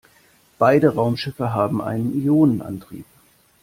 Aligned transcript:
Beide 0.57 0.95
Raumschiffe 0.95 1.53
haben 1.53 1.79
einen 1.79 2.19
Ionenantrieb. 2.23 3.05